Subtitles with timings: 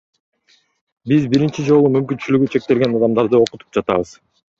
[1.11, 4.17] Биз биринчи жолу мүмкүнчүлүгү чектелген адамдарды окутуп жатабыз.